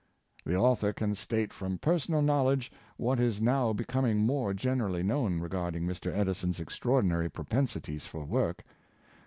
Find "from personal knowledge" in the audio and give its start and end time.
1.53-2.71